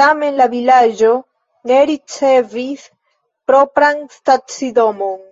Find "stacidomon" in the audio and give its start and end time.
4.18-5.24